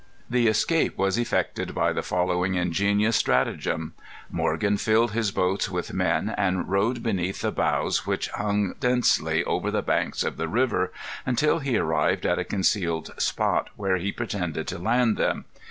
The 0.27 0.47
escape 0.47 0.97
was 0.97 1.19
effected 1.19 1.75
by 1.75 1.93
the 1.93 2.01
following 2.01 2.55
ingenious 2.55 3.15
stratagem. 3.17 3.93
Morgan 4.31 4.77
filled 4.77 5.11
his 5.11 5.29
boats 5.29 5.69
with 5.69 5.93
men, 5.93 6.33
and 6.39 6.67
rowed 6.67 7.03
beneath 7.03 7.41
the 7.41 7.51
boughs 7.51 8.07
which 8.07 8.27
hung 8.29 8.73
densely 8.79 9.43
over 9.43 9.69
the 9.69 9.83
banks 9.83 10.23
of 10.23 10.37
the 10.37 10.47
river, 10.47 10.91
until 11.23 11.59
he 11.59 11.77
arrived 11.77 12.25
at 12.25 12.39
a 12.39 12.43
concealed 12.43 13.13
spot, 13.21 13.69
where 13.75 13.97
he 13.97 14.11
pretended 14.11 14.67
to 14.69 14.79
land 14.79 15.17
them. 15.17 15.45